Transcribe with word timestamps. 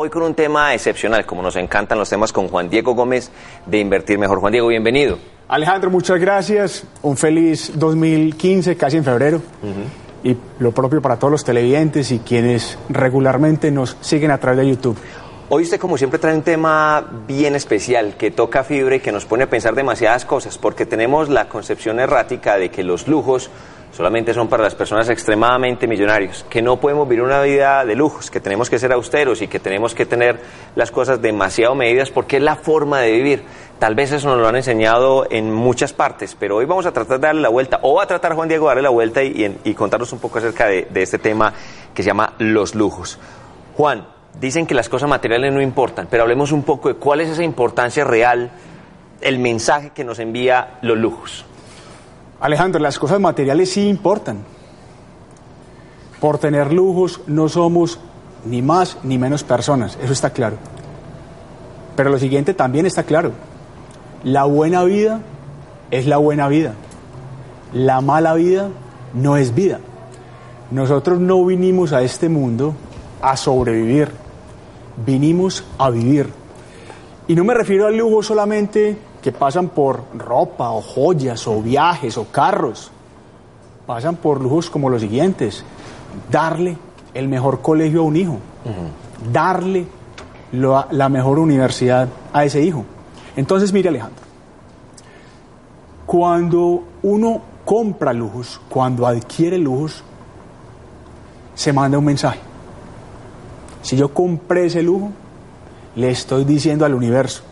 Hoy 0.00 0.10
con 0.10 0.22
un 0.22 0.32
tema 0.32 0.72
excepcional, 0.74 1.26
como 1.26 1.42
nos 1.42 1.56
encantan 1.56 1.98
los 1.98 2.08
temas 2.08 2.32
con 2.32 2.46
Juan 2.46 2.70
Diego 2.70 2.94
Gómez 2.94 3.32
de 3.66 3.80
Invertir 3.80 4.16
Mejor. 4.16 4.38
Juan 4.38 4.52
Diego, 4.52 4.68
bienvenido. 4.68 5.18
Alejandro, 5.48 5.90
muchas 5.90 6.20
gracias. 6.20 6.84
Un 7.02 7.16
feliz 7.16 7.72
2015, 7.74 8.76
casi 8.76 8.98
en 8.98 9.02
febrero. 9.02 9.42
Y 10.22 10.36
lo 10.60 10.70
propio 10.70 11.02
para 11.02 11.16
todos 11.16 11.32
los 11.32 11.44
televidentes 11.44 12.12
y 12.12 12.20
quienes 12.20 12.78
regularmente 12.88 13.72
nos 13.72 13.96
siguen 14.00 14.30
a 14.30 14.38
través 14.38 14.60
de 14.60 14.68
YouTube. 14.68 14.96
Hoy 15.48 15.64
usted 15.64 15.80
como 15.80 15.98
siempre 15.98 16.20
trae 16.20 16.36
un 16.36 16.42
tema 16.42 17.04
bien 17.26 17.56
especial 17.56 18.14
que 18.16 18.30
toca 18.30 18.62
fibra 18.62 18.94
y 18.94 19.00
que 19.00 19.10
nos 19.10 19.24
pone 19.24 19.42
a 19.44 19.50
pensar 19.50 19.74
demasiadas 19.74 20.24
cosas 20.24 20.58
porque 20.58 20.86
tenemos 20.86 21.28
la 21.28 21.48
concepción 21.48 21.98
errática 21.98 22.56
de 22.56 22.70
que 22.70 22.84
los 22.84 23.08
lujos 23.08 23.50
solamente 23.92 24.34
son 24.34 24.48
para 24.48 24.62
las 24.62 24.74
personas 24.74 25.08
extremadamente 25.08 25.86
millonarios, 25.86 26.44
que 26.48 26.62
no 26.62 26.78
podemos 26.78 27.08
vivir 27.08 27.24
una 27.24 27.42
vida 27.42 27.84
de 27.84 27.94
lujos, 27.94 28.30
que 28.30 28.40
tenemos 28.40 28.70
que 28.70 28.78
ser 28.78 28.92
austeros 28.92 29.42
y 29.42 29.48
que 29.48 29.58
tenemos 29.58 29.94
que 29.94 30.06
tener 30.06 30.40
las 30.76 30.90
cosas 30.90 31.20
demasiado 31.20 31.74
medidas 31.74 32.10
porque 32.10 32.36
es 32.36 32.42
la 32.42 32.56
forma 32.56 33.00
de 33.00 33.12
vivir. 33.12 33.42
Tal 33.78 33.94
vez 33.94 34.12
eso 34.12 34.28
nos 34.28 34.38
lo 34.38 34.48
han 34.48 34.56
enseñado 34.56 35.26
en 35.30 35.52
muchas 35.52 35.92
partes, 35.92 36.36
pero 36.38 36.56
hoy 36.56 36.64
vamos 36.64 36.86
a 36.86 36.92
tratar 36.92 37.20
de 37.20 37.26
darle 37.28 37.42
la 37.42 37.48
vuelta, 37.48 37.78
o 37.82 37.94
va 37.94 38.04
a 38.04 38.06
tratar 38.06 38.34
Juan 38.34 38.48
Diego 38.48 38.66
de 38.66 38.70
darle 38.70 38.82
la 38.82 38.90
vuelta 38.90 39.22
y, 39.22 39.74
contarnos 39.74 40.12
un 40.12 40.18
poco 40.18 40.38
acerca 40.38 40.66
de, 40.66 40.88
de 40.90 41.02
este 41.02 41.18
tema 41.18 41.52
que 41.94 42.02
se 42.02 42.08
llama 42.08 42.34
los 42.38 42.74
lujos. 42.74 43.18
Juan, 43.76 44.06
dicen 44.40 44.66
que 44.66 44.74
las 44.74 44.88
cosas 44.88 45.08
materiales 45.08 45.52
no 45.52 45.62
importan, 45.62 46.08
pero 46.10 46.24
hablemos 46.24 46.52
un 46.52 46.62
poco 46.62 46.88
de 46.88 46.94
cuál 46.94 47.20
es 47.20 47.28
esa 47.28 47.44
importancia 47.44 48.04
real, 48.04 48.50
el 49.20 49.38
mensaje 49.38 49.90
que 49.90 50.04
nos 50.04 50.18
envía 50.18 50.78
los 50.82 50.98
lujos. 50.98 51.44
Alejandro, 52.40 52.80
las 52.80 52.98
cosas 52.98 53.20
materiales 53.20 53.70
sí 53.72 53.88
importan. 53.88 54.38
Por 56.20 56.38
tener 56.38 56.72
lujos 56.72 57.20
no 57.26 57.48
somos 57.48 57.98
ni 58.44 58.62
más 58.62 58.98
ni 59.02 59.18
menos 59.18 59.44
personas, 59.44 59.98
eso 60.02 60.12
está 60.12 60.30
claro. 60.30 60.56
Pero 61.96 62.10
lo 62.10 62.18
siguiente 62.18 62.54
también 62.54 62.86
está 62.86 63.02
claro. 63.02 63.32
La 64.22 64.44
buena 64.44 64.84
vida 64.84 65.20
es 65.90 66.06
la 66.06 66.16
buena 66.16 66.48
vida. 66.48 66.74
La 67.72 68.00
mala 68.00 68.34
vida 68.34 68.68
no 69.14 69.36
es 69.36 69.54
vida. 69.54 69.80
Nosotros 70.70 71.18
no 71.18 71.44
vinimos 71.44 71.92
a 71.92 72.02
este 72.02 72.28
mundo 72.28 72.74
a 73.20 73.36
sobrevivir, 73.36 74.10
vinimos 75.04 75.64
a 75.78 75.90
vivir. 75.90 76.28
Y 77.26 77.34
no 77.34 77.44
me 77.44 77.54
refiero 77.54 77.86
al 77.86 77.96
lujo 77.96 78.22
solamente 78.22 78.96
que 79.28 79.32
pasan 79.32 79.68
por 79.68 80.04
ropa 80.14 80.70
o 80.70 80.80
joyas 80.80 81.46
o 81.48 81.60
viajes 81.60 82.16
o 82.16 82.24
carros. 82.28 82.90
Pasan 83.86 84.16
por 84.16 84.40
lujos 84.40 84.70
como 84.70 84.88
los 84.88 85.02
siguientes. 85.02 85.64
Darle 86.30 86.78
el 87.12 87.28
mejor 87.28 87.60
colegio 87.60 88.00
a 88.00 88.04
un 88.04 88.16
hijo. 88.16 88.38
Darle 89.30 89.86
la 90.52 91.08
mejor 91.10 91.40
universidad 91.40 92.08
a 92.32 92.46
ese 92.46 92.62
hijo. 92.62 92.86
Entonces, 93.36 93.70
mire 93.70 93.90
Alejandro, 93.90 94.24
cuando 96.06 96.84
uno 97.02 97.42
compra 97.66 98.14
lujos, 98.14 98.58
cuando 98.70 99.06
adquiere 99.06 99.58
lujos, 99.58 100.02
se 101.54 101.70
manda 101.74 101.98
un 101.98 102.04
mensaje. 102.06 102.40
Si 103.82 103.94
yo 103.94 104.14
compré 104.14 104.64
ese 104.64 104.82
lujo, 104.82 105.10
le 105.96 106.08
estoy 106.12 106.46
diciendo 106.46 106.86
al 106.86 106.94
universo, 106.94 107.42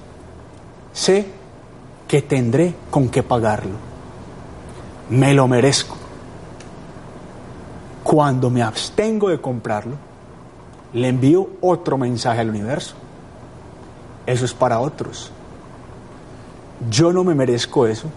sé 0.94 1.36
que 2.08 2.22
tendré 2.22 2.74
con 2.90 3.08
qué 3.08 3.22
pagarlo. 3.22 3.76
Me 5.10 5.34
lo 5.34 5.48
merezco. 5.48 5.96
Cuando 8.02 8.50
me 8.50 8.62
abstengo 8.62 9.28
de 9.28 9.40
comprarlo, 9.40 9.96
le 10.92 11.08
envío 11.08 11.48
otro 11.60 11.98
mensaje 11.98 12.40
al 12.40 12.50
universo. 12.50 12.94
Eso 14.26 14.44
es 14.44 14.54
para 14.54 14.80
otros. 14.80 15.30
Yo 16.90 17.12
no 17.12 17.24
me 17.24 17.34
merezco 17.34 17.86
eso 17.86 18.08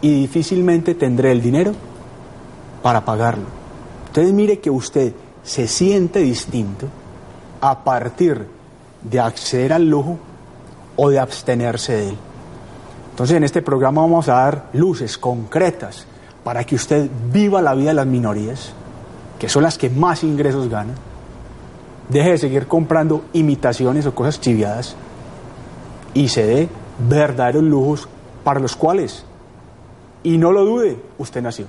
y 0.00 0.20
difícilmente 0.20 0.94
tendré 0.94 1.32
el 1.32 1.42
dinero 1.42 1.72
para 2.82 3.04
pagarlo. 3.04 3.46
Entonces 4.06 4.32
mire 4.32 4.60
que 4.60 4.70
usted 4.70 5.12
se 5.42 5.66
siente 5.66 6.20
distinto 6.20 6.86
a 7.60 7.82
partir 7.82 8.46
de 9.02 9.20
acceder 9.20 9.72
al 9.72 9.88
lujo 9.88 10.18
o 10.96 11.10
de 11.10 11.18
abstenerse 11.18 11.92
de 11.94 12.08
él. 12.10 12.18
Entonces 13.18 13.36
en 13.36 13.42
este 13.42 13.62
programa 13.62 14.02
vamos 14.02 14.28
a 14.28 14.34
dar 14.34 14.68
luces 14.74 15.18
concretas 15.18 16.06
para 16.44 16.62
que 16.62 16.76
usted 16.76 17.10
viva 17.32 17.60
la 17.60 17.74
vida 17.74 17.88
de 17.88 17.94
las 17.94 18.06
minorías, 18.06 18.72
que 19.40 19.48
son 19.48 19.64
las 19.64 19.76
que 19.76 19.90
más 19.90 20.22
ingresos 20.22 20.68
ganan, 20.68 20.94
deje 22.08 22.30
de 22.30 22.38
seguir 22.38 22.68
comprando 22.68 23.24
imitaciones 23.32 24.06
o 24.06 24.14
cosas 24.14 24.40
chiviadas 24.40 24.94
y 26.14 26.28
se 26.28 26.46
dé 26.46 26.68
verdaderos 27.08 27.64
lujos 27.64 28.08
para 28.44 28.60
los 28.60 28.76
cuales, 28.76 29.24
y 30.22 30.38
no 30.38 30.52
lo 30.52 30.64
dude, 30.64 31.02
usted 31.18 31.42
nació. 31.42 31.66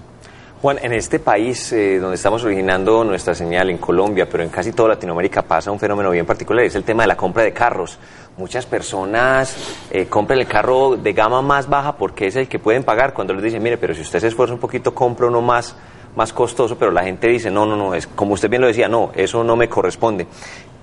Juan, 0.61 0.77
en 0.81 0.91
este 0.91 1.19
país 1.19 1.71
eh, 1.71 1.99
donde 1.99 2.15
estamos 2.15 2.43
originando 2.43 3.05
nuestra 3.05 3.33
señal, 3.33 3.69
en 3.69 3.77
Colombia, 3.77 4.27
pero 4.29 4.43
en 4.43 4.49
casi 4.49 4.73
toda 4.73 4.89
Latinoamérica 4.89 5.41
pasa 5.41 5.71
un 5.71 5.79
fenómeno 5.79 6.11
bien 6.11 6.25
particular, 6.25 6.65
es 6.65 6.75
el 6.75 6.83
tema 6.83 7.03
de 7.03 7.07
la 7.07 7.15
compra 7.15 7.43
de 7.43 7.53
carros. 7.53 7.97
Muchas 8.35 8.65
personas 8.65 9.55
eh, 9.89 10.07
compran 10.07 10.37
el 10.37 10.47
carro 10.47 10.97
de 10.97 11.13
gama 11.13 11.41
más 11.41 11.69
baja 11.69 11.95
porque 11.95 12.27
es 12.27 12.35
el 12.35 12.49
que 12.49 12.59
pueden 12.59 12.83
pagar. 12.83 13.13
Cuando 13.13 13.33
les 13.33 13.43
dicen, 13.43 13.63
mire, 13.63 13.77
pero 13.77 13.95
si 13.95 14.01
usted 14.01 14.19
se 14.19 14.27
esfuerza 14.27 14.53
un 14.53 14.59
poquito, 14.59 14.93
compra 14.93 15.27
uno 15.27 15.41
más, 15.41 15.77
más 16.17 16.33
costoso, 16.33 16.77
pero 16.77 16.91
la 16.91 17.03
gente 17.03 17.29
dice, 17.29 17.49
no, 17.49 17.65
no, 17.65 17.77
no, 17.77 17.95
es 17.95 18.05
como 18.05 18.33
usted 18.33 18.49
bien 18.49 18.61
lo 18.61 18.67
decía, 18.67 18.89
no, 18.89 19.11
eso 19.15 19.45
no 19.45 19.55
me 19.55 19.69
corresponde. 19.69 20.27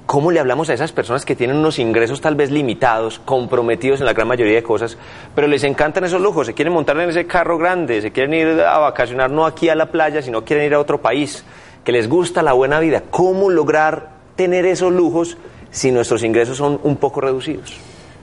¿Cómo 0.07 0.31
le 0.31 0.39
hablamos 0.39 0.71
a 0.71 0.75
esas 0.75 0.93
personas 0.93 1.25
que 1.25 1.35
tienen 1.35 1.57
unos 1.57 1.81
ingresos 1.81 2.21
tal 2.21 2.37
vez 2.37 2.53
limitados, 2.53 3.19
comprometidos 3.19 3.99
en 3.99 4.07
la 4.07 4.13
gran 4.13 4.29
mayoría 4.29 4.55
de 4.55 4.63
cosas, 4.63 4.97
pero 5.35 5.49
les 5.49 5.65
encantan 5.65 6.05
esos 6.05 6.21
lujos, 6.21 6.47
se 6.47 6.55
quieren 6.55 6.73
montar 6.73 6.97
en 7.01 7.11
ese 7.11 7.27
carro 7.27 7.59
grande, 7.59 8.01
se 8.01 8.13
quieren 8.13 8.33
ir 8.33 8.61
a 8.61 8.79
vacacionar 8.79 9.33
no 9.33 9.45
aquí 9.45 9.69
a 9.69 9.75
la 9.75 9.91
playa, 9.91 10.23
sino 10.23 10.45
quieren 10.45 10.65
ir 10.65 10.75
a 10.75 10.79
otro 10.79 11.03
país, 11.03 11.45
que 11.83 11.91
les 11.91 12.09
gusta 12.09 12.41
la 12.41 12.53
buena 12.53 12.79
vida? 12.79 13.03
¿Cómo 13.11 13.51
lograr 13.51 14.11
tener 14.37 14.65
esos 14.65 14.93
lujos 14.93 15.39
si 15.73 15.91
nuestros 15.91 16.23
ingresos 16.23 16.57
son 16.57 16.79
un 16.85 16.97
poco 16.99 17.21
reducidos? 17.21 17.77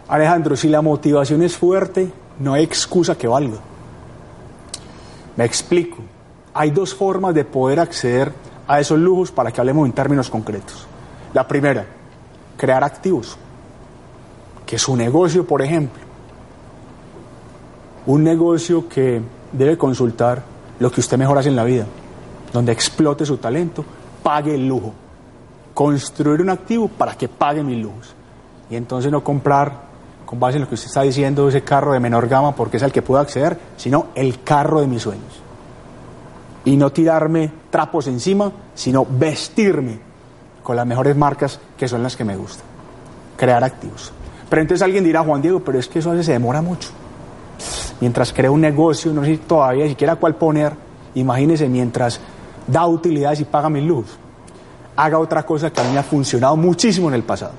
Alejandro, 0.07 0.55
si 0.55 0.69
la 0.69 0.81
motivación 0.81 1.43
es 1.43 1.57
fuerte, 1.57 2.07
no 2.39 2.53
hay 2.53 2.63
excusa 2.63 3.17
que 3.17 3.27
valga. 3.27 3.57
Me 5.35 5.43
explico. 5.43 5.97
Hay 6.53 6.71
dos 6.71 6.95
formas 6.95 7.35
de 7.35 7.43
poder 7.43 7.81
acceder 7.81 8.31
a 8.69 8.79
esos 8.79 8.97
lujos 8.97 9.31
para 9.31 9.51
que 9.51 9.59
hablemos 9.59 9.85
en 9.85 9.91
términos 9.91 10.29
concretos. 10.29 10.87
La 11.33 11.47
primera, 11.47 11.85
crear 12.57 12.83
activos. 12.83 13.37
Que 14.65 14.77
su 14.77 14.95
negocio, 14.95 15.45
por 15.45 15.61
ejemplo, 15.61 16.01
un 18.05 18.23
negocio 18.23 18.87
que 18.87 19.21
debe 19.51 19.77
consultar 19.77 20.43
lo 20.79 20.91
que 20.91 21.01
usted 21.01 21.17
mejor 21.17 21.37
hace 21.37 21.49
en 21.49 21.55
la 21.55 21.63
vida, 21.63 21.85
donde 22.51 22.71
explote 22.71 23.25
su 23.25 23.37
talento, 23.37 23.83
pague 24.21 24.55
el 24.55 24.67
lujo. 24.67 24.93
Construir 25.73 26.41
un 26.41 26.49
activo 26.49 26.87
para 26.87 27.15
que 27.15 27.27
pague 27.27 27.63
mis 27.63 27.81
lujos. 27.81 28.13
Y 28.69 28.75
entonces 28.75 29.11
no 29.11 29.23
comprar, 29.23 29.71
con 30.25 30.39
base 30.39 30.57
en 30.57 30.63
lo 30.63 30.69
que 30.69 30.75
usted 30.75 30.87
está 30.87 31.01
diciendo, 31.01 31.47
ese 31.47 31.63
carro 31.63 31.93
de 31.93 31.99
menor 31.99 32.27
gama 32.27 32.55
porque 32.55 32.77
es 32.77 32.83
al 32.83 32.91
que 32.91 33.01
puedo 33.01 33.19
acceder, 33.19 33.57
sino 33.77 34.07
el 34.15 34.43
carro 34.43 34.81
de 34.81 34.87
mis 34.87 35.01
sueños. 35.01 35.41
Y 36.65 36.77
no 36.77 36.91
tirarme 36.91 37.51
trapos 37.69 38.07
encima, 38.07 38.51
sino 38.73 39.05
vestirme 39.05 40.12
con 40.63 40.75
las 40.75 40.87
mejores 40.87 41.15
marcas 41.15 41.59
que 41.77 41.87
son 41.87 42.01
las 42.01 42.15
que 42.15 42.23
me 42.23 42.35
gustan. 42.35 42.65
Crear 43.37 43.63
activos. 43.63 44.11
Pero 44.49 44.61
entonces 44.61 44.83
alguien 44.83 45.03
dirá, 45.03 45.23
Juan 45.23 45.41
Diego, 45.41 45.59
pero 45.59 45.79
es 45.79 45.87
que 45.87 45.99
eso 45.99 46.21
se 46.23 46.31
demora 46.31 46.61
mucho. 46.61 46.89
Mientras 47.99 48.33
crea 48.33 48.51
un 48.51 48.61
negocio, 48.61 49.13
no 49.13 49.23
sé 49.23 49.37
todavía 49.37 49.87
siquiera 49.87 50.15
cuál 50.15 50.35
poner, 50.35 50.73
imagínese 51.15 51.67
mientras 51.67 52.19
da 52.67 52.85
utilidades 52.87 53.41
y 53.41 53.45
paga 53.45 53.69
mis 53.69 53.83
luz, 53.83 54.05
haga 54.95 55.19
otra 55.19 55.45
cosa 55.45 55.71
que 55.71 55.81
a 55.81 55.83
mí 55.83 55.91
me 55.91 55.99
ha 55.99 56.03
funcionado 56.03 56.55
muchísimo 56.55 57.07
en 57.09 57.15
el 57.15 57.23
pasado. 57.23 57.53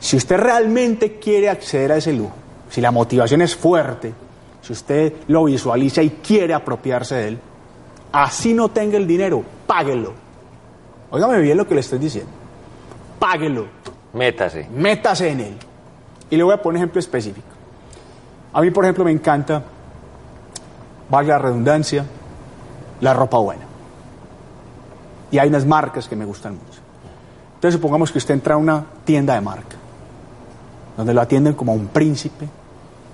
Si 0.00 0.16
usted 0.16 0.36
realmente 0.36 1.18
quiere 1.18 1.48
acceder 1.48 1.92
a 1.92 1.96
ese 1.96 2.12
lujo, 2.12 2.34
si 2.68 2.80
la 2.80 2.90
motivación 2.90 3.40
es 3.40 3.56
fuerte, 3.56 4.12
si 4.60 4.72
usted 4.72 5.14
lo 5.28 5.44
visualiza 5.44 6.02
y 6.02 6.10
quiere 6.10 6.54
apropiarse 6.54 7.14
de 7.14 7.28
él, 7.28 7.38
así 8.12 8.52
no 8.52 8.68
tenga 8.68 8.96
el 8.96 9.06
dinero, 9.06 9.42
páguelo. 9.66 10.23
Óigame 11.14 11.38
bien 11.38 11.56
lo 11.56 11.64
que 11.64 11.74
le 11.74 11.80
estoy 11.80 12.00
diciendo. 12.00 12.32
Páguelo. 13.20 13.66
Métase. 14.14 14.68
Métase 14.74 15.30
en 15.30 15.40
él. 15.40 15.56
Y 16.28 16.36
le 16.36 16.42
voy 16.42 16.52
a 16.52 16.56
poner 16.60 16.78
un 16.78 16.82
ejemplo 16.82 16.98
específico. 16.98 17.46
A 18.52 18.60
mí, 18.60 18.72
por 18.72 18.84
ejemplo, 18.84 19.04
me 19.04 19.12
encanta, 19.12 19.62
valga 21.08 21.34
la 21.34 21.38
redundancia, 21.38 22.04
la 23.00 23.14
ropa 23.14 23.38
buena. 23.38 23.62
Y 25.30 25.38
hay 25.38 25.48
unas 25.48 25.64
marcas 25.64 26.08
que 26.08 26.16
me 26.16 26.24
gustan 26.24 26.54
mucho. 26.54 26.80
Entonces, 27.54 27.74
supongamos 27.74 28.10
que 28.10 28.18
usted 28.18 28.34
entra 28.34 28.56
a 28.56 28.58
una 28.58 28.84
tienda 29.04 29.34
de 29.34 29.40
marca, 29.40 29.76
donde 30.96 31.14
lo 31.14 31.20
atienden 31.20 31.54
como 31.54 31.70
a 31.70 31.74
un 31.76 31.86
príncipe, 31.86 32.48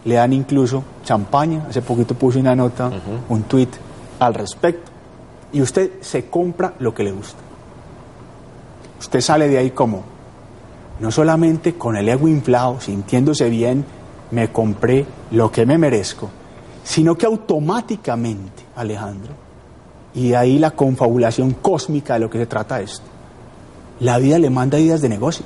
le 0.07 0.15
dan 0.15 0.33
incluso 0.33 0.85
champaña. 1.05 1.67
Hace 1.69 1.83
poquito 1.83 2.15
puse 2.15 2.39
una 2.39 2.57
nota, 2.57 2.91
un 3.29 3.43
tweet 3.43 3.69
al 4.21 4.33
respecto. 4.33 4.91
Y 5.53 5.61
usted 5.61 6.01
se 6.01 6.31
compra 6.31 6.73
lo 6.79 6.95
que 6.95 7.05
le 7.05 7.13
gusta 7.13 7.50
usted 9.01 9.21
sale 9.21 9.49
de 9.49 9.59
ahí 9.59 9.71
como, 9.71 10.05
no 11.01 11.11
solamente 11.11 11.75
con 11.75 11.97
el 11.97 12.09
ego 12.09 12.29
inflado, 12.29 12.81
sintiéndose 12.81 13.49
bien, 13.49 13.85
me 14.31 14.53
compré 14.53 15.07
lo 15.33 15.51
que 15.51 15.67
me 15.67 15.79
merezco, 15.79 16.29
sino 16.85 17.17
que 17.17 17.27
automáticamente, 17.27 18.65
Alejandro, 18.77 19.33
y 20.15 20.35
ahí 20.35 20.59
la 20.59 20.73
confabulación 20.73 21.53
cósmica 21.55 22.15
de 22.15 22.21
lo 22.21 22.31
que 22.31 22.39
se 22.39 22.47
trata 22.47 22.81
esto, 22.81 23.07
la 24.01 24.19
vida 24.19 24.39
le 24.39 24.51
manda 24.51 24.79
ideas 24.79 25.01
de 25.01 25.09
negocio, 25.09 25.45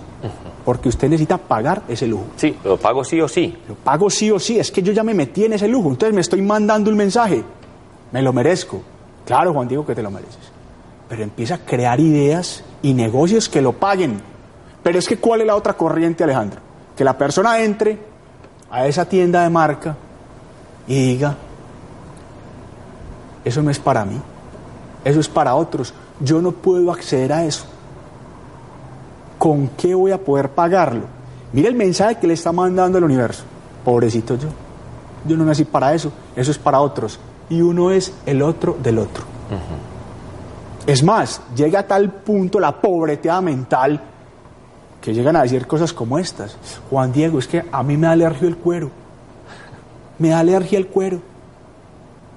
porque 0.65 0.89
usted 0.89 1.09
necesita 1.09 1.39
pagar 1.39 1.83
ese 1.89 2.06
lujo. 2.06 2.25
Sí, 2.37 2.56
lo 2.65 2.77
pago 2.77 3.05
sí 3.05 3.21
o 3.21 3.29
sí. 3.29 3.56
Lo 3.69 3.75
pago 3.75 4.11
sí 4.11 4.31
o 4.31 4.39
sí, 4.39 4.59
es 4.59 4.71
que 4.71 4.83
yo 4.83 4.93
ya 4.93 5.03
me 5.03 5.15
metí 5.15 5.45
en 5.45 5.53
ese 5.53 5.69
lujo, 5.69 5.91
entonces 5.91 6.15
me 6.15 6.21
estoy 6.21 6.43
mandando 6.43 6.91
un 6.91 6.97
mensaje, 6.97 7.45
me 8.11 8.23
lo 8.23 8.33
merezco. 8.33 8.83
Claro, 9.25 9.53
Juan 9.53 9.69
Diego, 9.69 9.87
que 9.87 9.95
te 9.95 10.03
lo 10.03 10.11
mereces. 10.11 10.54
Pero 11.15 11.23
empieza 11.23 11.55
a 11.55 11.59
crear 11.59 12.01
ideas 12.01 12.65
y 12.83 12.93
negocios 12.93 13.49
que 13.49 13.63
lo 13.63 13.73
paguen. 13.73 14.21
Pero 14.83 14.99
es 14.99 15.07
que, 15.07 15.17
¿cuál 15.17 15.43
es 15.43 15.47
la 15.47 15.55
otra 15.55 15.75
corriente, 15.75 16.25
Alejandro? 16.25 16.59
Que 16.97 17.05
la 17.05 17.17
persona 17.17 17.61
entre 17.61 18.01
a 18.69 18.85
esa 18.89 19.05
tienda 19.05 19.45
de 19.45 19.49
marca 19.49 19.95
y 20.89 21.11
diga, 21.11 21.37
eso 23.45 23.63
no 23.63 23.71
es 23.71 23.79
para 23.79 24.05
mí, 24.05 24.21
eso 25.05 25.21
es 25.21 25.29
para 25.29 25.55
otros, 25.55 25.95
yo 26.19 26.43
no 26.43 26.51
puedo 26.51 26.91
acceder 26.91 27.33
a 27.33 27.45
eso. 27.45 27.65
¿Con 29.39 29.69
qué 29.69 29.95
voy 29.95 30.11
a 30.11 30.19
poder 30.19 30.51
pagarlo? 30.51 31.05
Mire 31.53 31.69
el 31.69 31.77
mensaje 31.77 32.19
que 32.19 32.27
le 32.27 32.35
está 32.35 32.51
mandando 32.51 32.99
el 32.99 33.05
universo. 33.05 33.45
Pobrecito 33.85 34.35
yo. 34.35 34.49
Yo 35.25 35.37
no 35.37 35.45
nací 35.45 35.65
para 35.65 35.95
eso, 35.95 36.11
eso 36.35 36.51
es 36.51 36.59
para 36.59 36.81
otros. 36.81 37.21
Y 37.49 37.61
uno 37.61 37.93
es 37.93 38.13
el 38.27 38.43
otro 38.43 38.77
del 38.83 38.99
otro. 38.99 39.23
Es 40.87 41.03
más, 41.03 41.41
llega 41.57 41.81
a 41.81 41.87
tal 41.87 42.11
punto 42.11 42.61
la 42.61 42.79
pobreteada 42.81 43.41
mental 43.41 44.01
que 45.01 45.15
llegan 45.15 45.37
a 45.37 45.43
decir 45.43 45.67
cosas 45.67 45.93
como 45.93 46.19
estas. 46.19 46.57
Juan 46.91 47.13
Diego, 47.13 47.39
es 47.39 47.47
que 47.47 47.65
a 47.71 47.83
mí 47.83 47.97
me 47.97 48.07
da 48.07 48.13
alergia 48.13 48.49
el 48.49 48.57
cuero. 48.57 48.91
Me 50.19 50.29
da 50.31 50.41
alergia 50.41 50.79
el 50.79 50.87
cuero. 50.87 51.21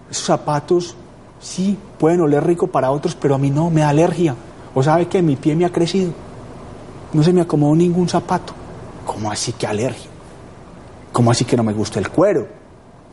Esos 0.09 0.25
zapatos, 0.25 0.95
sí, 1.41 1.77
pueden 1.97 2.21
oler 2.21 2.45
rico 2.45 2.67
para 2.67 2.91
otros, 2.91 3.15
pero 3.15 3.35
a 3.35 3.37
mí 3.37 3.49
no, 3.49 3.69
me 3.69 3.81
da 3.81 3.89
alergia. 3.89 4.35
O 4.73 4.81
sabe 4.81 5.07
que 5.07 5.21
mi 5.21 5.35
pie 5.35 5.55
me 5.55 5.65
ha 5.65 5.71
crecido. 5.71 6.11
No 7.11 7.23
se 7.23 7.33
me 7.33 7.41
acomodó 7.41 7.75
ningún 7.75 8.07
zapato. 8.07 8.53
¿Cómo 9.05 9.29
así 9.29 9.53
que 9.53 9.67
alergia? 9.67 10.09
¿Cómo 11.11 11.31
así 11.31 11.43
que 11.45 11.57
no 11.57 11.63
me 11.63 11.73
gusta 11.73 11.99
el 11.99 12.09
cuero? 12.09 12.47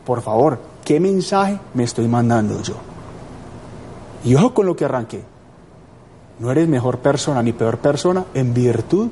Por 0.05 0.21
favor, 0.21 0.59
¿qué 0.83 0.99
mensaje 0.99 1.59
me 1.73 1.83
estoy 1.83 2.07
mandando 2.07 2.61
yo? 2.61 2.94
Y 4.25 4.35
ojo 4.35 4.53
con 4.53 4.65
lo 4.65 4.75
que 4.75 4.85
arranqué. 4.85 5.23
No 6.39 6.51
eres 6.51 6.67
mejor 6.67 6.97
persona 6.99 7.41
ni 7.41 7.53
peor 7.53 7.77
persona 7.77 8.25
en 8.33 8.53
virtud 8.53 9.07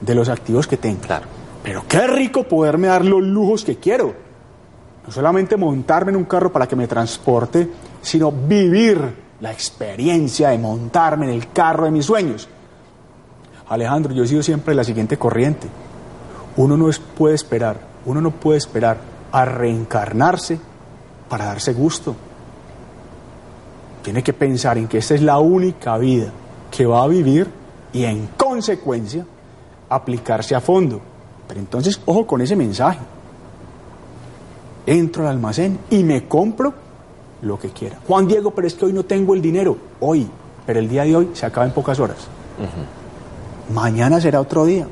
de 0.00 0.14
los 0.14 0.28
activos 0.28 0.66
que 0.66 0.76
tengo. 0.76 1.00
Claro. 1.00 1.26
Pero 1.62 1.84
qué 1.88 2.06
rico 2.06 2.42
poderme 2.42 2.88
dar 2.88 3.04
los 3.04 3.22
lujos 3.22 3.64
que 3.64 3.76
quiero. 3.76 4.14
No 5.06 5.12
solamente 5.12 5.56
montarme 5.56 6.10
en 6.10 6.16
un 6.16 6.24
carro 6.24 6.52
para 6.52 6.66
que 6.66 6.76
me 6.76 6.86
transporte, 6.86 7.70
sino 8.02 8.30
vivir 8.30 9.00
la 9.40 9.52
experiencia 9.52 10.50
de 10.50 10.58
montarme 10.58 11.26
en 11.26 11.32
el 11.32 11.50
carro 11.52 11.84
de 11.84 11.90
mis 11.90 12.04
sueños. 12.04 12.48
Alejandro, 13.68 14.12
yo 14.12 14.24
he 14.24 14.28
sido 14.28 14.42
siempre 14.42 14.74
la 14.74 14.84
siguiente 14.84 15.16
corriente. 15.16 15.68
Uno 16.56 16.76
no 16.76 16.90
puede 17.16 17.34
esperar, 17.34 17.76
uno 18.04 18.20
no 18.20 18.32
puede 18.32 18.58
esperar 18.58 18.98
a 19.30 19.44
reencarnarse 19.44 20.58
para 21.28 21.46
darse 21.46 21.72
gusto. 21.72 22.16
Tiene 24.02 24.22
que 24.22 24.32
pensar 24.32 24.78
en 24.78 24.88
que 24.88 24.98
esta 24.98 25.14
es 25.14 25.22
la 25.22 25.38
única 25.38 25.98
vida 25.98 26.30
que 26.70 26.86
va 26.86 27.02
a 27.02 27.06
vivir 27.06 27.48
y 27.92 28.04
en 28.04 28.28
consecuencia 28.36 29.24
aplicarse 29.88 30.54
a 30.54 30.60
fondo. 30.60 31.00
Pero 31.46 31.60
entonces, 31.60 32.00
ojo 32.04 32.26
con 32.26 32.40
ese 32.40 32.56
mensaje. 32.56 33.00
Entro 34.86 35.24
al 35.24 35.30
almacén 35.30 35.78
y 35.90 36.02
me 36.04 36.26
compro 36.26 36.72
lo 37.42 37.58
que 37.58 37.70
quiera. 37.70 37.98
Juan 38.06 38.26
Diego, 38.26 38.50
pero 38.52 38.66
es 38.66 38.74
que 38.74 38.86
hoy 38.86 38.92
no 38.92 39.04
tengo 39.04 39.34
el 39.34 39.42
dinero. 39.42 39.76
Hoy, 40.00 40.28
pero 40.66 40.78
el 40.78 40.88
día 40.88 41.04
de 41.04 41.16
hoy 41.16 41.30
se 41.34 41.46
acaba 41.46 41.66
en 41.66 41.72
pocas 41.72 41.98
horas. 42.00 42.18
Mañana 43.72 44.20
será 44.20 44.40
otro 44.40 44.64
día. 44.64 44.86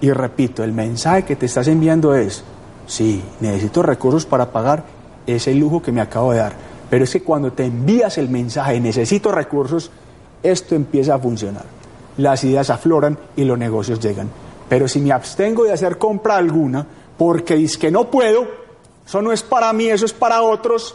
Y 0.00 0.10
repito, 0.10 0.64
el 0.64 0.72
mensaje 0.72 1.24
que 1.24 1.36
te 1.36 1.46
estás 1.46 1.68
enviando 1.68 2.14
es, 2.14 2.44
sí, 2.86 3.22
necesito 3.40 3.82
recursos 3.82 4.26
para 4.26 4.50
pagar 4.50 4.84
ese 5.26 5.54
lujo 5.54 5.80
que 5.80 5.92
me 5.92 6.00
acabo 6.00 6.32
de 6.32 6.38
dar. 6.38 6.52
Pero 6.94 7.02
es 7.02 7.10
que 7.10 7.24
cuando 7.24 7.52
te 7.52 7.64
envías 7.64 8.18
el 8.18 8.28
mensaje, 8.28 8.78
necesito 8.78 9.32
recursos, 9.32 9.90
esto 10.40 10.76
empieza 10.76 11.16
a 11.16 11.18
funcionar. 11.18 11.64
Las 12.18 12.44
ideas 12.44 12.70
afloran 12.70 13.18
y 13.34 13.42
los 13.42 13.58
negocios 13.58 13.98
llegan. 13.98 14.30
Pero 14.68 14.86
si 14.86 15.00
me 15.00 15.10
abstengo 15.10 15.64
de 15.64 15.72
hacer 15.72 15.98
compra 15.98 16.36
alguna, 16.36 16.86
porque 17.18 17.56
dice 17.56 17.80
que 17.80 17.90
no 17.90 18.08
puedo, 18.12 18.46
eso 19.04 19.20
no 19.22 19.32
es 19.32 19.42
para 19.42 19.72
mí, 19.72 19.86
eso 19.88 20.04
es 20.04 20.12
para 20.12 20.42
otros, 20.42 20.94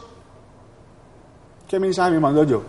¿qué 1.68 1.82
mensaje 1.82 2.12
me 2.12 2.22
mando 2.22 2.46
yo? 2.46 2.64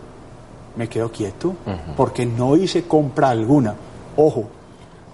Me 0.74 0.88
quedo 0.88 1.12
quieto, 1.12 1.54
porque 1.96 2.26
no 2.26 2.56
hice 2.56 2.82
compra 2.82 3.30
alguna. 3.30 3.76
Ojo, 4.16 4.48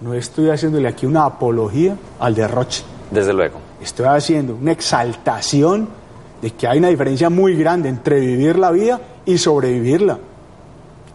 no 0.01 0.15
estoy 0.15 0.49
haciéndole 0.49 0.87
aquí 0.87 1.05
una 1.05 1.23
apología 1.23 1.95
al 2.19 2.33
derroche. 2.33 2.83
Desde 3.11 3.31
luego. 3.31 3.59
Estoy 3.79 4.07
haciendo 4.07 4.55
una 4.55 4.71
exaltación 4.71 6.06
de 6.41 6.51
que 6.51 6.67
hay 6.67 6.77
una 6.77 6.89
diferencia 6.89 7.29
muy 7.29 7.55
grande 7.55 7.89
entre 7.89 8.19
vivir 8.19 8.57
la 8.57 8.71
vida 8.71 8.99
y 9.25 9.37
sobrevivirla. 9.37 10.19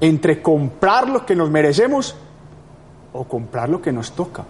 Entre 0.01 0.43
comprar 0.43 1.09
lo 1.09 1.25
que 1.25 1.37
nos 1.37 1.51
merecemos 1.51 2.17
o 3.13 3.25
comprar 3.25 3.69
lo 3.69 3.81
que 3.81 3.93
nos 3.93 4.13
toca. 4.13 4.45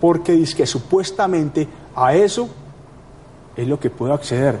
Porque 0.00 0.32
dice 0.32 0.56
que 0.56 0.66
supuestamente 0.66 1.66
a 1.96 2.14
eso 2.14 2.48
es 3.56 3.66
lo 3.66 3.80
que 3.80 3.90
puedo 3.90 4.12
acceder. 4.12 4.58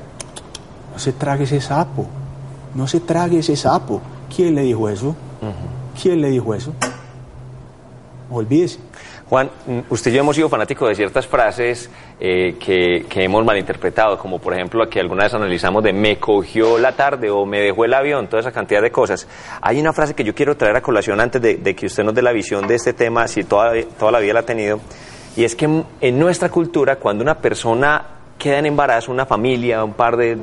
No 0.92 0.98
se 0.98 1.12
trague 1.12 1.44
ese 1.44 1.60
sapo. 1.60 2.06
No 2.74 2.86
se 2.86 3.00
trague 3.00 3.38
ese 3.38 3.56
sapo. 3.56 4.00
¿Quién 4.34 4.54
le 4.54 4.62
dijo 4.62 4.88
eso? 4.88 5.14
¿Quién 6.00 6.20
le 6.20 6.30
dijo 6.30 6.54
eso? 6.54 6.72
Olvídese. 8.30 8.80
Juan, 9.28 9.50
mm, 9.66 9.80
usted 9.90 10.10
y 10.10 10.14
yo 10.14 10.20
hemos 10.20 10.34
sido 10.36 10.48
fanáticos 10.48 10.88
de 10.88 10.94
ciertas 10.94 11.26
frases 11.26 11.90
eh, 12.18 12.56
que, 12.58 13.04
hemos 13.22 13.44
malinterpretado, 13.44 14.16
como 14.18 14.38
por 14.38 14.54
ejemplo 14.54 14.88
que 14.88 15.00
alguna 15.00 15.24
vez 15.24 15.34
analizamos 15.34 15.84
de 15.84 15.92
me 15.92 16.16
cogió 16.18 16.78
la 16.78 16.92
tarde 16.92 17.30
o 17.30 17.44
me 17.44 17.60
dejó 17.60 17.84
el 17.84 17.92
avión, 17.92 18.26
toda 18.28 18.40
esa 18.40 18.52
cantidad 18.52 18.80
de 18.80 18.90
cosas. 18.90 19.28
Hay 19.60 19.78
una 19.78 19.92
frase 19.92 20.14
que 20.14 20.24
yo 20.24 20.34
quiero 20.34 20.56
traer 20.56 20.76
a 20.76 20.80
colación 20.80 21.20
antes 21.20 21.42
de, 21.42 21.76
que 21.76 21.86
usted 21.86 22.04
nos 22.04 22.14
dé 22.14 22.22
la 22.22 22.32
visión 22.32 22.66
de 22.66 22.74
este 22.74 22.94
tema, 22.94 23.28
si 23.28 23.44
toda, 23.44 23.72
toda 23.98 24.12
la 24.12 24.18
vida 24.20 24.32
la 24.32 24.40
ha 24.40 24.46
tenido, 24.46 24.80
y 25.36 25.44
es 25.44 25.54
que 25.54 25.66
en- 26.00 26.18
nuestra 26.18 26.48
cultura, 26.48 26.96
cuando 26.96 27.22
una 27.22 27.34
persona 27.36 28.02
queda 28.38 28.58
en 28.58 28.66
embarazo, 28.66 29.12
una 29.12 29.26
familia, 29.26 29.84
un 29.84 29.92
par 29.92 30.16
de, 30.16 30.36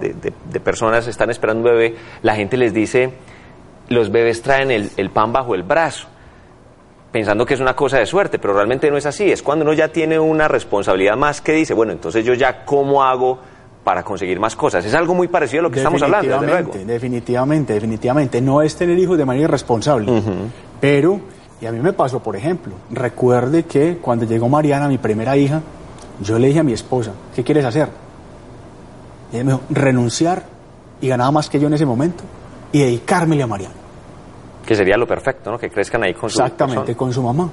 personas 0.63 1.07
están 1.07 1.31
esperando 1.31 1.67
un 1.67 1.75
bebé, 1.75 1.95
la 2.21 2.35
gente 2.35 2.55
les 2.55 2.71
dice, 2.73 3.09
los 3.89 4.11
bebés 4.11 4.43
traen 4.43 4.69
el 4.69 5.09
pan 5.09 5.33
bajo 5.33 5.55
el 5.55 5.63
brazo 5.63 6.07
pensando 7.15 7.45
que 7.45 7.53
es 7.53 7.61
una 7.61 7.73
cosa 7.73 7.97
de 7.97 8.05
suerte, 8.05 8.39
pero 8.39 8.53
realmente 8.53 8.91
no 8.91 8.97
es 8.97 9.05
así. 9.05 9.31
Es 9.31 9.41
cuando 9.41 9.63
uno 9.63 9.71
ya 9.71 9.87
tiene 9.87 10.19
una 10.19 10.49
responsabilidad 10.49 11.15
más 11.15 11.39
que 11.39 11.53
dice, 11.53 11.73
bueno, 11.73 11.93
entonces 11.93 12.25
yo 12.25 12.33
ya 12.33 12.65
cómo 12.65 13.05
hago 13.05 13.39
para 13.85 14.03
conseguir 14.03 14.37
más 14.37 14.53
cosas. 14.57 14.83
Es 14.83 14.93
algo 14.93 15.15
muy 15.15 15.29
parecido 15.29 15.61
a 15.61 15.63
lo 15.63 15.71
que 15.71 15.77
estamos 15.77 16.01
hablando, 16.01 16.29
desde 16.29 16.45
luego. 16.45 16.73
Definitivamente, 16.73 17.71
definitivamente, 17.71 17.73
definitivamente. 17.73 18.41
No 18.41 18.61
es 18.61 18.75
tener 18.75 18.99
hijos 18.99 19.17
de 19.17 19.23
manera 19.23 19.45
irresponsable. 19.45 20.11
Pero, 20.81 21.21
y 21.61 21.65
a 21.65 21.71
mí 21.71 21.79
me 21.79 21.93
pasó, 21.93 22.19
por 22.19 22.35
ejemplo, 22.35 22.73
recuerde 22.91 23.63
que 23.63 23.97
cuando 24.01 24.25
llegó 24.25 24.49
Mariana, 24.49 24.89
mi 24.89 24.97
primera 24.97 25.37
hija, 25.37 25.61
yo 26.19 26.37
le 26.37 26.47
dije 26.47 26.59
a 26.59 26.63
mi 26.63 26.73
esposa, 26.73 27.13
¿qué 27.33 27.45
quieres 27.45 27.63
hacer? 27.63 27.87
Y 29.31 29.37
ella 29.37 29.45
me 29.45 29.51
dijo, 29.53 29.63
renunciar, 29.69 30.43
y 30.99 31.07
ganaba 31.07 31.31
más 31.31 31.49
que 31.49 31.61
yo 31.61 31.67
en 31.67 31.75
ese 31.75 31.85
momento, 31.85 32.25
y 32.73 32.79
dedicármele 32.79 33.41
a 33.41 33.47
Mariana. 33.47 33.84
Que 34.65 34.75
sería 34.75 34.97
lo 34.97 35.07
perfecto, 35.07 35.51
¿no? 35.51 35.57
Que 35.59 35.69
crezcan 35.69 36.03
ahí 36.03 36.13
con 36.13 36.29
su 36.29 36.39
Exactamente, 36.39 36.79
persona. 36.81 36.97
con 36.97 37.13
su 37.13 37.21
mamá. 37.23 37.49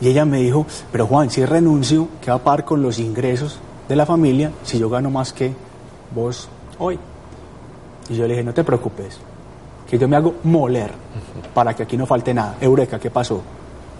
Y 0.00 0.08
ella 0.08 0.24
me 0.24 0.38
dijo, 0.38 0.64
pero 0.92 1.06
Juan, 1.06 1.28
si 1.30 1.44
renuncio, 1.44 2.08
¿qué 2.22 2.30
va 2.30 2.36
a 2.36 2.42
pagar 2.44 2.64
con 2.64 2.82
los 2.82 2.98
ingresos 2.98 3.58
de 3.88 3.96
la 3.96 4.06
familia 4.06 4.52
si 4.62 4.78
yo 4.78 4.88
gano 4.88 5.10
más 5.10 5.32
que 5.32 5.52
vos 6.14 6.48
hoy? 6.78 6.98
Y 8.08 8.14
yo 8.14 8.22
le 8.26 8.30
dije, 8.34 8.44
no 8.44 8.54
te 8.54 8.64
preocupes, 8.64 9.18
que 9.90 9.98
yo 9.98 10.08
me 10.08 10.16
hago 10.16 10.36
moler 10.44 10.90
para 11.52 11.74
que 11.74 11.82
aquí 11.82 11.96
no 11.96 12.06
falte 12.06 12.32
nada. 12.32 12.56
Eureka, 12.60 12.98
¿qué 12.98 13.10
pasó? 13.10 13.42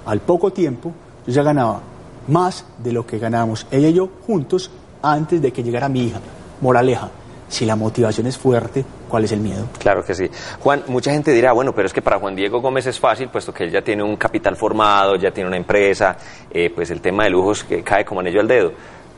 Al 0.07 0.21
poco 0.21 0.53
tiempo, 0.53 0.93
yo 1.27 1.33
ya 1.33 1.43
ganaba 1.43 1.81
más 2.29 2.65
de 2.83 2.93
lo 2.93 3.05
que 3.07 3.19
ganábamos 3.19 3.67
ella 3.71 3.89
y 3.89 3.95
yo 3.95 4.09
juntos 4.27 4.71
antes 5.03 5.43
de 5.43 5.53
que 5.53 5.63
llegara 5.63 5.89
mi 5.89 6.05
hija. 6.05 6.21
Moraleja, 6.61 7.11
si 7.49 7.65
la 7.65 7.77
motivación 7.77 8.27
es 8.27 8.37
fuerte, 8.37 8.85
¿cuál 9.09 9.25
es 9.25 9.33
el 9.33 9.41
miedo? 9.41 9.67
Claro 9.79 10.05
que 10.05 10.15
sí. 10.15 10.31
Juan, 10.61 10.85
mucha 10.89 11.11
gente 11.11 11.33
dirá, 11.33 11.53
bueno, 11.53 11.73
pero 11.75 11.87
es 11.87 11.93
que 11.93 12.03
para 12.03 12.19
Juan 12.19 12.37
Diego 12.37 12.61
Gómez 12.61 12.87
es 12.87 13.01
fácil, 13.01 13.29
puesto 13.29 13.53
que 13.53 13.65
él 13.65 13.71
ya 13.71 13.83
tiene 13.83 14.03
un 14.03 14.17
capital 14.17 14.57
formado, 14.57 15.17
ya 15.17 15.31
tiene 15.31 15.49
una 15.49 15.57
empresa, 15.57 16.17
eh, 16.51 16.71
pues 16.75 16.91
el 16.91 17.01
tema 17.01 17.25
de 17.25 17.31
lujos 17.31 17.65
que 17.65 17.83
cae 17.83 18.05
como 18.05 18.21
anillo 18.21 18.41
al 18.41 18.49
dedo. 18.49 18.73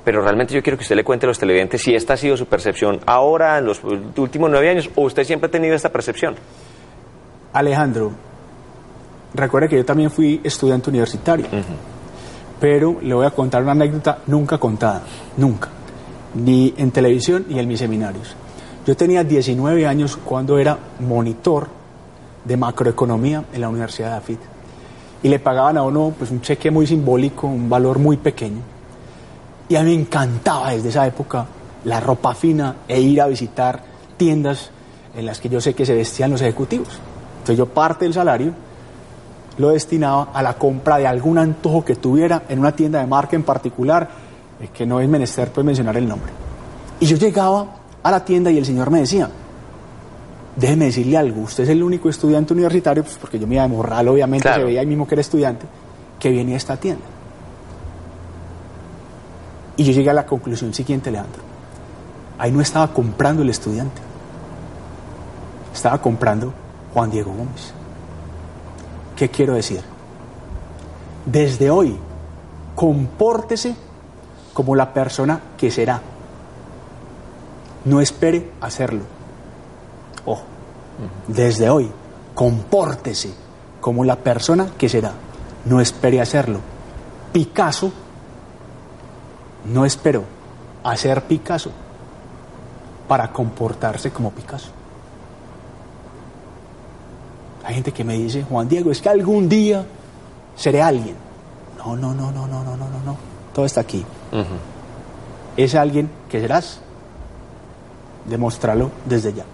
Pero 0.05 0.23
realmente 0.23 0.55
yo 0.55 0.63
quiero 0.63 0.79
que 0.79 0.83
usted 0.83 0.97
le 0.97 1.05
cuente 1.05 1.27
a 1.27 1.29
los 1.29 1.39
televidentes 1.39 1.83
si 1.83 1.95
esta 1.95 2.15
ha 2.15 2.17
sido 2.17 2.37
su 2.37 2.47
percepción 2.47 3.01
ahora, 3.05 3.59
en 3.59 3.67
los 3.67 3.83
últimos 3.85 4.51
nueve 4.51 4.71
años, 4.71 4.89
o 4.95 5.03
usted 5.03 5.25
siempre 5.25 5.49
ha 5.49 5.51
tenido 5.51 5.75
esta 5.75 5.91
percepción. 5.91 6.37
Alejandro, 7.53 8.13
recuerde 9.35 9.69
que 9.69 9.77
yo 9.77 9.85
también 9.85 10.11
fui 10.11 10.41
estudiante 10.43 10.89
universitario, 10.89 11.47
pero 12.61 12.99
le 13.03 13.13
voy 13.13 13.27
a 13.27 13.31
contar 13.31 13.63
una 13.63 13.73
anécdota 13.73 14.19
nunca 14.27 14.57
contada, 14.57 15.03
nunca, 15.37 15.69
ni 16.35 16.75
en 16.77 16.91
televisión 16.91 17.47
ni 17.49 17.59
en 17.59 17.69
mis 17.69 17.79
seminarios. 17.79 18.35
Yo 18.87 18.97
tenía 18.97 19.25
19 19.25 19.87
años 19.87 20.17
cuando 20.17 20.59
era 20.59 20.79
monitor 21.01 21.69
de 22.45 22.57
macroeconomía 22.57 23.45
en 23.53 23.61
la 23.61 23.69
Universidad 23.69 24.11
de 24.11 24.17
AFIT 24.17 24.41
y 25.23 25.29
le 25.29 25.39
pagaban 25.39 25.77
a 25.77 25.83
uno 25.83 26.15
pues, 26.17 26.31
un 26.31 26.41
cheque 26.41 26.71
muy 26.71 26.87
simbólico, 26.87 27.47
un 27.47 27.69
valor 27.69 27.99
muy 27.99 28.17
pequeño. 28.17 28.61
Y 29.69 29.77
a 29.77 29.83
mí 29.83 29.91
me 29.95 30.03
encantaba 30.03 30.71
desde 30.71 30.89
esa 30.89 31.07
época 31.07 31.47
la 31.85 32.01
ropa 32.01 32.35
fina 32.35 32.77
e 32.89 33.01
ir 33.01 33.21
a 33.21 33.27
visitar 33.27 33.83
tiendas 34.17 34.71
en 35.15 35.27
las 35.27 35.41
que 35.41 35.49
yo 35.49 35.61
sé 35.61 35.75
que 35.75 35.87
se 35.87 35.95
vestían 35.95 36.31
los 36.31 36.43
ejecutivos. 36.43 36.89
Entonces 37.35 37.59
yo 37.59 37.67
parte 37.67 38.05
del 38.05 38.15
salario 38.15 38.53
lo 39.59 39.71
destinaba 39.71 40.29
a 40.33 40.43
la 40.43 40.55
compra 40.55 40.99
de 40.99 41.07
algún 41.07 41.39
antojo 41.39 41.85
que 41.85 41.97
tuviera 41.97 42.45
en 42.49 42.59
una 42.59 42.73
tienda 42.73 43.01
de 43.01 43.07
marca 43.07 43.37
en 43.37 43.43
particular, 43.43 44.09
que 44.69 44.85
no 44.85 45.01
es 45.01 45.09
menester 45.09 45.51
pues 45.51 45.65
mencionar 45.65 45.97
el 45.97 46.07
nombre. 46.07 46.31
Y 47.01 47.07
yo 47.07 47.17
llegaba 47.17 47.67
a 48.03 48.11
la 48.11 48.25
tienda 48.25 48.51
y 48.51 48.59
el 48.59 48.67
señor 48.67 48.91
me 48.91 49.01
decía, 49.01 49.31
déjeme 50.57 50.87
decirle 50.87 51.17
algo, 51.17 51.43
usted 51.43 51.65
es 51.65 51.71
el 51.71 51.83
único 51.83 52.09
estudiante 52.09 52.53
universitario, 52.53 53.03
pues 53.03 53.17
porque 53.17 53.39
yo 53.39 53.47
me 53.47 53.55
iba 53.55 53.63
de 53.63 53.69
morral, 53.69 54.09
obviamente 54.09 54.53
se 54.53 54.63
veía 54.63 54.81
ahí 54.81 54.87
mismo 54.87 55.07
que 55.07 55.15
era 55.15 55.21
estudiante, 55.23 55.67
que 56.19 56.31
venía 56.31 56.55
a 56.55 56.59
esta 56.59 56.77
tienda. 56.77 57.05
Y 59.77 59.85
yo 59.85 59.93
llegué 59.93 60.11
a 60.11 60.15
la 60.15 60.27
conclusión 60.27 60.75
siguiente, 60.75 61.11
Leandro. 61.11 61.43
Ahí 62.39 62.53
no 62.53 62.61
estaba 62.61 62.93
comprando 62.93 63.43
el 63.43 63.49
estudiante, 63.49 64.01
estaba 65.73 66.01
comprando 66.03 66.53
Juan 66.93 67.11
Diego 67.11 67.31
Gómez. 67.31 67.73
¿Qué 69.17 69.29
quiero 69.29 69.55
decir? 69.55 69.81
Desde 71.25 71.71
hoy, 71.71 71.97
compórtese 72.75 73.75
como 74.53 74.75
la 74.75 74.93
persona 74.93 75.41
que 75.57 75.71
será. 75.71 76.01
No 77.85 78.01
espere 78.01 78.51
hacerlo. 78.61 79.03
Ojo, 80.27 80.43
desde 81.27 81.71
hoy, 81.71 81.91
compórtese 82.35 83.33
como 83.81 84.05
la 84.05 84.17
persona 84.17 84.71
que 84.77 84.89
será. 84.89 85.13
No 85.65 85.81
espere 85.81 86.21
hacerlo. 86.21 86.61
Picasso 87.33 87.93
no 89.65 89.85
esperó 89.85 90.25
hacer 90.83 91.23
Picasso 91.25 91.71
para 93.07 93.33
comportarse 93.33 94.11
como 94.11 94.31
Picasso. 94.31 94.71
Hay 97.65 97.75
gente 97.75 97.93
que 97.93 98.05
me 98.05 98.15
dice, 98.15 98.43
Juan 98.43 98.69
Diego, 98.69 98.91
es 98.91 99.01
que 99.01 99.09
algún 99.09 99.49
día 99.49 99.85
seré 100.57 100.83
alguien. 100.83 101.15
No, 101.79 101.97
no, 101.97 102.15
no, 102.15 102.31
no, 102.31 102.47
no, 102.47 102.65
no, 102.65 102.77
no, 102.77 102.87
no. 103.05 103.17
Todo 103.55 103.65
está 103.65 103.81
aquí. 103.81 104.05
Es 105.57 105.75
alguien 105.75 106.11
que 106.29 106.41
serás. 106.41 106.81
Demostrarlo 108.27 108.91
desde 109.07 109.33
ya. 109.33 109.45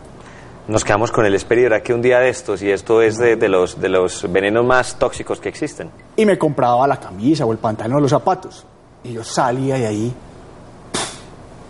Nos 0.68 0.84
quedamos 0.84 1.12
con 1.12 1.24
el 1.24 1.34
espera 1.34 1.80
que 1.80 1.94
un 1.94 2.02
día 2.02 2.18
de 2.18 2.28
estos, 2.28 2.60
y 2.60 2.70
esto 2.70 3.00
es 3.00 3.16
de, 3.18 3.36
los, 3.48 3.80
de 3.80 3.88
los 3.88 4.30
venenos 4.30 4.66
más 4.66 4.98
tóxicos 4.98 5.38
que 5.38 5.48
existen. 5.48 5.90
Y 6.16 6.26
me 6.26 6.36
compraba 6.36 6.86
la 6.88 6.98
camisa 6.98 7.46
o 7.46 7.52
el 7.52 7.58
pantalón 7.58 7.98
o 7.98 8.00
los 8.00 8.10
zapatos. 8.10 8.66
Y 9.04 9.12
yo 9.12 9.22
salía 9.22 9.76
de 9.76 9.86
ahí 9.86 10.12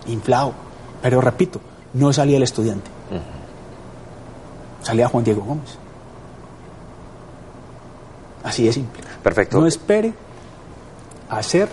inflado. 0.07 0.55
Pero 1.03 1.21
repito, 1.21 1.61
no 1.93 2.13
salía 2.13 2.39
el 2.39 2.43
estudiante. 2.43 2.91
Salía 4.83 5.09
Juan 5.09 5.25
Diego 5.25 5.43
Gómez. 5.43 5.77
Así 8.45 8.65
de 8.65 8.73
simple. 8.73 9.03
Perfecto. 9.23 9.61
No 9.61 9.67
espere 9.67 10.15
a 11.29 11.43
ser 11.43 11.69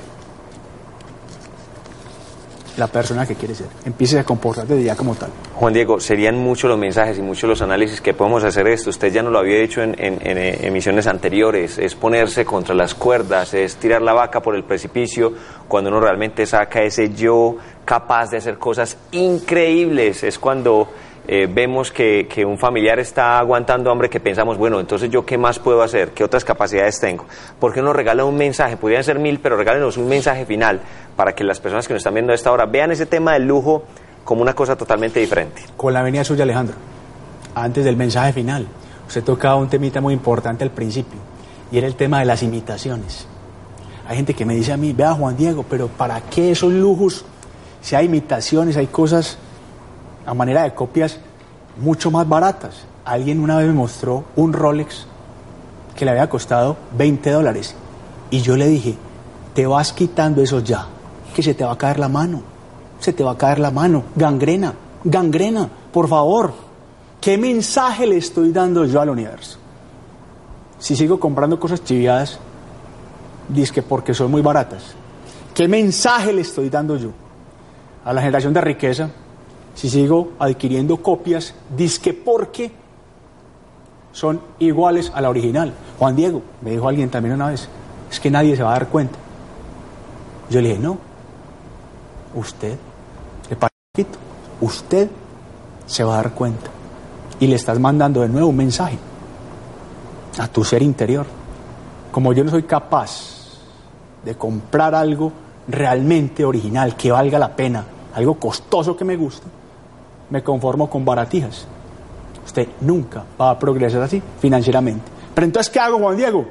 la 2.78 2.88
persona 2.88 3.26
que 3.26 3.36
quiere 3.36 3.56
ser. 3.56 3.68
Empiece 3.86 4.20
a 4.20 4.24
comportarse 4.24 4.76
de 4.76 4.84
ya 4.84 4.96
como 4.96 5.16
tal. 5.16 5.30
Juan 5.56 5.74
Diego, 5.74 6.00
serían 6.00 6.38
muchos 6.38 6.70
los 6.70 6.80
mensajes 6.80 7.18
y 7.18 7.22
muchos 7.22 7.50
los 7.50 7.62
análisis 7.62 8.02
que 8.02 8.14
podemos 8.14 8.44
hacer 8.44 8.68
esto. 8.68 8.90
Usted 8.90 9.12
ya 9.12 9.22
nos 9.22 9.32
lo 9.32 9.40
había 9.40 9.60
dicho 9.60 9.82
en, 9.82 9.96
en, 10.00 10.20
eh, 10.22 10.68
emisiones 10.68 11.08
anteriores. 11.08 11.78
Es 11.78 11.96
ponerse 11.96 12.46
contra 12.46 12.74
las 12.76 12.96
cuerdas, 12.96 13.54
es 13.54 13.76
tirar 13.76 14.02
la 14.02 14.14
vaca 14.14 14.42
por 14.42 14.56
el 14.56 14.64
precipicio 14.64 15.34
cuando 15.68 15.90
uno 15.90 16.00
realmente 16.00 16.46
saca 16.46 16.82
ese 16.82 17.14
yo 17.14 17.58
capaz 17.86 18.32
de 18.32 18.38
hacer 18.38 18.58
cosas 18.58 18.98
increíbles. 19.12 20.24
Es 20.24 20.40
cuando 20.40 20.90
eh, 21.28 21.48
vemos 21.50 21.92
que, 21.92 22.28
que, 22.28 22.46
un 22.46 22.58
familiar 22.58 23.00
está 23.00 23.40
aguantando 23.40 23.90
hambre, 23.90 24.10
que 24.10 24.20
pensamos, 24.20 24.58
bueno, 24.58 24.80
entonces 24.80 25.10
yo 25.10 25.26
qué 25.26 25.38
más 25.38 25.58
puedo 25.58 25.82
hacer, 25.82 26.12
qué 26.12 26.24
otras 26.24 26.44
capacidades 26.44 27.00
tengo. 27.00 27.26
¿Por 27.60 27.74
qué 27.74 27.82
no 27.82 27.94
regala 27.94 28.26
un 28.26 28.36
mensaje? 28.36 28.76
Podrían 28.76 29.04
ser 29.04 29.20
mil, 29.20 29.40
pero 29.40 29.56
regálenos 29.56 29.96
un 29.96 30.10
mensaje 30.10 30.46
final 30.46 30.82
para 31.16 31.34
que 31.34 31.46
las 31.46 31.62
personas 31.62 31.88
que 31.88 31.94
nos 31.94 32.02
están 32.02 32.14
viendo 32.14 32.34
a 32.34 32.36
esta 32.36 32.52
hora 32.52 32.66
vean 32.66 32.92
ese 32.92 33.06
tema 33.06 33.34
del 33.34 33.48
lujo 33.48 33.84
como 34.26 34.42
una 34.42 34.54
cosa 34.54 34.76
totalmente 34.76 35.20
diferente. 35.20 35.62
Con 35.78 35.94
la 35.94 36.02
venida 36.02 36.24
suya, 36.26 36.44
Alejandro, 36.44 36.76
antes 37.56 37.86
del 37.86 37.96
mensaje 37.96 38.34
final, 38.34 38.68
usted 39.08 39.24
tocaba 39.24 39.56
un 39.56 39.70
temita 39.70 40.02
muy 40.02 40.14
importante 40.14 40.64
al 40.64 40.72
principio, 40.72 41.20
y 41.72 41.78
era 41.78 41.88
el 41.88 41.96
tema 41.96 42.20
de 42.20 42.26
las 42.26 42.44
imitaciones. 42.44 43.28
Hay 44.08 44.18
gente 44.18 44.34
que 44.34 44.46
me 44.46 44.56
dice 44.56 44.74
a 44.74 44.78
mí, 44.78 44.92
vea 44.92 45.14
Juan 45.14 45.38
Diego, 45.38 45.64
pero 45.70 45.88
¿para 45.88 46.20
qué 46.20 46.52
esos 46.52 46.74
lujos? 46.74 47.24
Si 47.82 47.96
hay 47.96 48.08
imitaciones, 48.08 48.76
hay 48.76 48.88
cosas 48.88 49.38
a 50.26 50.34
manera 50.34 50.64
de 50.64 50.74
copias 50.74 51.20
mucho 51.78 52.12
más 52.12 52.28
baratas. 52.28 52.86
Alguien 53.06 53.40
una 53.40 53.58
vez 53.58 53.68
me 53.68 53.74
mostró 53.74 54.24
un 54.36 54.54
Rolex 54.54 55.06
que 55.96 56.06
le 56.06 56.12
había 56.12 56.30
costado 56.30 56.78
20 56.98 57.32
dólares 57.32 57.76
y 58.30 58.42
yo 58.42 58.56
le 58.56 58.68
dije, 58.68 58.96
te 59.54 59.68
vas 59.68 59.94
quitando 59.94 60.42
eso 60.42 60.60
ya, 60.60 60.88
que 61.36 61.44
se 61.44 61.54
te 61.54 61.64
va 61.64 61.74
a 61.74 61.78
caer 61.78 62.00
la 62.00 62.10
mano, 62.10 62.42
se 63.00 63.14
te 63.14 63.24
va 63.24 63.32
a 63.32 63.38
caer 63.38 63.60
la 63.60 63.72
mano, 63.72 64.04
gangrena, 64.16 64.74
gangrena, 65.04 65.70
por 65.92 66.08
favor, 66.08 66.54
¿qué 67.22 67.38
mensaje 67.38 68.08
le 68.08 68.18
estoy 68.18 68.52
dando 68.52 68.86
yo 68.86 69.02
al 69.02 69.10
universo? 69.10 69.60
Si 70.80 70.96
sigo 70.96 71.20
comprando 71.20 71.60
cosas 71.60 71.84
chiviadas, 71.84 72.40
dice 73.48 73.74
que 73.74 73.82
porque 73.84 74.14
son 74.14 74.32
muy 74.32 74.42
baratas. 74.42 74.96
¿Qué 75.54 75.68
mensaje 75.68 76.34
le 76.34 76.42
estoy 76.42 76.70
dando 76.70 76.98
yo 76.98 77.12
a 78.04 78.12
la 78.12 78.22
generación 78.22 78.54
de 78.54 78.62
riqueza 78.62 79.10
si 79.76 79.90
sigo 79.90 80.32
adquiriendo 80.40 81.02
copias, 81.02 81.54
disque 81.76 82.14
porque 82.14 82.72
son 84.12 84.42
iguales 84.60 85.12
a 85.14 85.22
la 85.22 85.30
original. 85.30 85.74
Juan 85.98 86.16
Diego, 86.16 86.42
me 86.62 86.72
dijo 86.72 86.88
alguien 86.88 87.10
también 87.10 87.36
una 87.36 87.50
vez, 87.50 87.68
es 88.10 88.20
que 88.20 88.30
nadie 88.30 88.56
se 88.56 88.64
va 88.64 88.70
a 88.70 88.74
dar 88.74 88.88
cuenta. 88.88 89.18
Yo 90.50 90.62
le 90.62 90.70
dije, 90.70 90.82
no, 90.82 90.98
usted, 92.36 92.78
le 93.50 94.06
usted 94.62 95.10
se 95.86 96.04
va 96.04 96.14
a 96.14 96.18
dar 96.18 96.32
cuenta. 96.32 96.70
Y 97.40 97.48
le 97.48 97.56
estás 97.56 97.80
mandando 97.80 98.22
de 98.22 98.30
nuevo 98.30 98.50
un 98.50 98.58
mensaje 98.58 98.98
a 100.38 100.48
tu 100.48 100.64
ser 100.64 100.82
interior. 100.82 101.26
Como 102.12 102.34
yo 102.34 102.44
no 102.44 102.52
soy 102.52 102.64
capaz 102.64 103.58
de 104.24 104.36
comprar 104.36 104.96
algo 104.96 105.32
realmente 105.68 106.46
original, 106.46 106.96
que 106.96 107.12
valga 107.12 107.40
la 107.40 107.56
pena, 107.56 107.86
algo 108.14 108.36
costoso 108.36 108.96
que 108.96 109.06
me 109.06 109.16
gusta, 109.16 109.48
me 110.30 110.44
conformo 110.44 110.90
con 110.90 111.06
baratijas. 111.06 111.68
Usted 112.46 112.68
nunca 112.82 113.24
va 113.40 113.52
a 113.52 113.60
progresar 113.60 114.02
así 114.02 114.22
financieramente. 114.40 115.04
Pero 115.34 115.46
entonces, 115.46 115.72
¿qué 115.72 115.80
hago, 115.80 116.00
Juan 116.00 116.18
Diego? 116.18 116.46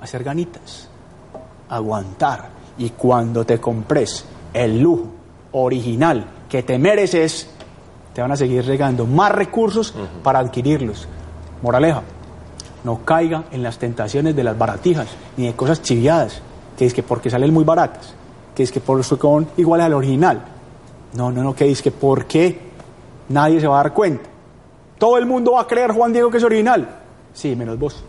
Hacer 0.00 0.24
ganitas, 0.24 0.88
aguantar. 1.68 2.50
Y 2.78 2.90
cuando 2.90 3.44
te 3.44 3.60
compres 3.60 4.24
el 4.52 4.80
lujo 4.80 5.06
original 5.52 6.26
que 6.48 6.62
te 6.62 6.78
mereces, 6.78 7.48
te 8.12 8.20
van 8.20 8.32
a 8.32 8.36
seguir 8.36 8.64
regando 8.64 9.06
más 9.06 9.32
recursos 9.32 9.94
para 10.22 10.38
adquirirlos. 10.38 11.08
Moraleja, 11.62 12.02
no 12.84 13.04
caiga 13.04 13.44
en 13.52 13.62
las 13.62 13.78
tentaciones 13.78 14.34
de 14.34 14.44
las 14.44 14.58
baratijas 14.58 15.08
ni 15.36 15.46
de 15.46 15.54
cosas 15.54 15.82
chiviadas, 15.82 16.42
que 16.76 16.86
es 16.86 16.94
que 16.94 17.02
porque 17.02 17.30
salen 17.30 17.52
muy 17.52 17.64
baratas, 17.64 18.14
que 18.54 18.62
es 18.62 18.72
que 18.72 18.80
por 18.80 19.00
eso 19.00 19.16
son 19.16 19.48
iguales 19.56 19.86
al 19.86 19.94
original. 19.94 20.42
No, 21.14 21.30
no, 21.30 21.42
no, 21.42 21.54
que 21.54 21.70
es 21.70 21.82
que 21.82 21.90
por 21.90 22.24
qué 22.26 22.71
nadie 23.28 23.60
se 23.60 23.66
va 23.66 23.80
a 23.80 23.82
dar 23.84 23.92
cuenta. 23.92 24.28
Todo 24.98 25.18
el 25.18 25.26
mundo 25.26 25.52
va 25.52 25.62
a 25.62 25.66
creer, 25.66 25.90
Juan 25.90 26.12
Diego, 26.12 26.30
que 26.30 26.38
es 26.38 26.44
original. 26.44 26.88
Sí, 27.32 27.56
menos 27.56 27.78
vos. 27.78 28.04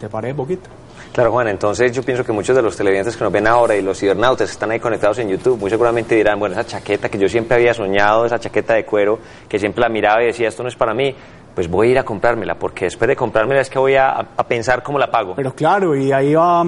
¿Te 0.00 0.08
parece 0.08 0.34
poquito? 0.34 0.68
Claro, 1.12 1.32
Juan, 1.32 1.48
entonces 1.48 1.92
yo 1.92 2.02
pienso 2.02 2.24
que 2.24 2.32
muchos 2.32 2.54
de 2.54 2.62
los 2.62 2.76
televidentes 2.76 3.16
que 3.16 3.24
nos 3.24 3.32
ven 3.32 3.46
ahora 3.46 3.74
y 3.76 3.82
los 3.82 3.98
cibernautas 3.98 4.48
que 4.48 4.52
están 4.52 4.70
ahí 4.70 4.78
conectados 4.78 5.18
en 5.18 5.28
YouTube, 5.28 5.58
muy 5.58 5.70
seguramente 5.70 6.14
dirán, 6.14 6.38
bueno, 6.38 6.54
esa 6.54 6.64
chaqueta 6.64 7.08
que 7.08 7.18
yo 7.18 7.28
siempre 7.28 7.56
había 7.56 7.74
soñado, 7.74 8.26
esa 8.26 8.38
chaqueta 8.38 8.74
de 8.74 8.84
cuero, 8.84 9.18
que 9.48 9.58
siempre 9.58 9.80
la 9.80 9.88
miraba 9.88 10.22
y 10.22 10.26
decía, 10.26 10.48
esto 10.48 10.62
no 10.62 10.68
es 10.68 10.76
para 10.76 10.94
mí, 10.94 11.14
pues 11.54 11.68
voy 11.68 11.88
a 11.88 11.90
ir 11.92 11.98
a 11.98 12.04
comprármela, 12.04 12.54
porque 12.56 12.84
después 12.84 13.08
de 13.08 13.16
comprármela 13.16 13.60
es 13.60 13.70
que 13.70 13.78
voy 13.78 13.96
a, 13.96 14.10
a 14.10 14.44
pensar 14.46 14.82
cómo 14.82 14.98
la 14.98 15.10
pago. 15.10 15.34
Pero 15.34 15.54
claro, 15.54 15.96
y 15.96 16.12
ahí 16.12 16.34
va 16.34 16.62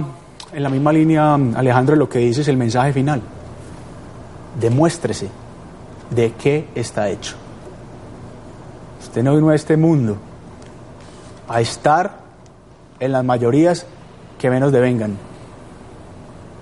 en 0.53 0.63
la 0.63 0.69
misma 0.69 0.93
línea, 0.93 1.35
Alejandro, 1.35 1.95
lo 1.95 2.09
que 2.09 2.19
dices, 2.19 2.49
el 2.49 2.57
mensaje 2.57 2.93
final. 2.93 3.21
Demuéstrese 4.59 5.29
de 6.11 6.33
qué 6.33 6.69
está 6.75 7.09
hecho. 7.09 7.37
Usted 9.00 9.23
no 9.23 9.35
vino 9.35 9.49
a 9.50 9.55
este 9.55 9.76
mundo 9.76 10.17
a 11.49 11.61
estar 11.61 12.19
en 12.99 13.12
las 13.12 13.25
mayorías 13.25 13.87
que 14.38 14.50
menos 14.50 14.73
devengan, 14.73 15.17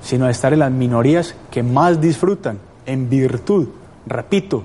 sino 0.02 0.26
de 0.26 0.30
estar 0.30 0.52
en 0.52 0.60
las 0.60 0.70
minorías 0.70 1.34
que 1.50 1.62
más 1.62 2.00
disfrutan 2.00 2.58
en 2.86 3.10
virtud, 3.10 3.68
repito, 4.06 4.64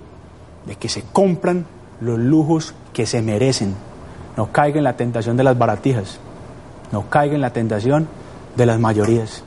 de 0.65 0.75
que 0.75 0.87
se 0.87 1.03
compran 1.11 1.65
los 1.99 2.19
lujos 2.19 2.73
que 2.93 3.05
se 3.05 3.21
merecen. 3.21 3.75
No 4.37 4.51
caiga 4.51 4.77
en 4.77 4.83
la 4.83 4.97
tentación 4.97 5.35
de 5.37 5.43
las 5.43 5.57
baratijas, 5.57 6.19
no 6.91 7.09
caiga 7.09 7.35
en 7.35 7.41
la 7.41 7.53
tentación 7.53 8.07
de 8.55 8.65
las 8.65 8.79
mayorías, 8.79 9.43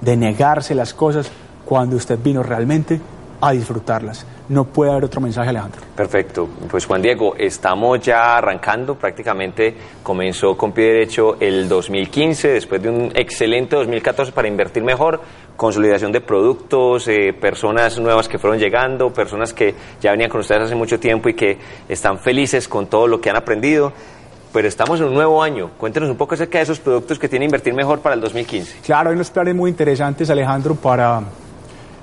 de 0.00 0.16
negarse 0.16 0.74
las 0.74 0.94
cosas 0.94 1.30
cuando 1.64 1.96
usted 1.96 2.18
vino 2.22 2.42
realmente 2.42 3.00
a 3.40 3.52
disfrutarlas. 3.52 4.26
No 4.48 4.64
puede 4.64 4.92
haber 4.92 5.04
otro 5.04 5.20
mensaje, 5.20 5.48
Alejandro. 5.48 5.80
Perfecto. 5.94 6.48
Pues 6.70 6.86
Juan 6.86 7.02
Diego, 7.02 7.34
estamos 7.36 8.00
ya 8.00 8.36
arrancando, 8.36 8.94
prácticamente 8.94 9.74
comenzó 10.02 10.56
con 10.56 10.72
pie 10.72 10.84
derecho 10.84 11.36
el 11.40 11.68
2015, 11.68 12.48
después 12.48 12.82
de 12.82 12.90
un 12.90 13.12
excelente 13.14 13.76
2014 13.76 14.32
para 14.32 14.46
invertir 14.46 14.84
mejor, 14.84 15.20
consolidación 15.56 16.12
de 16.12 16.20
productos, 16.20 17.08
eh, 17.08 17.32
personas 17.32 17.98
nuevas 17.98 18.28
que 18.28 18.38
fueron 18.38 18.58
llegando, 18.58 19.12
personas 19.12 19.52
que 19.52 19.74
ya 20.00 20.12
venían 20.12 20.30
con 20.30 20.40
ustedes 20.40 20.62
hace 20.62 20.74
mucho 20.74 21.00
tiempo 21.00 21.28
y 21.28 21.34
que 21.34 21.58
están 21.88 22.18
felices 22.18 22.68
con 22.68 22.86
todo 22.86 23.08
lo 23.08 23.20
que 23.20 23.30
han 23.30 23.36
aprendido. 23.36 23.92
Pero 24.52 24.68
estamos 24.68 25.00
en 25.00 25.08
un 25.08 25.14
nuevo 25.14 25.42
año. 25.42 25.72
Cuéntenos 25.76 26.08
un 26.08 26.16
poco 26.16 26.34
acerca 26.34 26.58
de 26.58 26.64
esos 26.64 26.78
productos 26.78 27.18
que 27.18 27.28
tiene 27.28 27.44
Invertir 27.44 27.74
Mejor 27.74 27.98
para 27.98 28.14
el 28.14 28.20
2015. 28.20 28.78
Claro, 28.84 29.10
hay 29.10 29.16
unos 29.16 29.30
planes 29.30 29.54
muy 29.54 29.70
interesantes, 29.70 30.30
Alejandro, 30.30 30.74
para 30.76 31.20